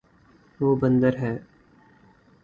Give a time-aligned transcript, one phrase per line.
[0.59, 1.33] وہ بندر ہے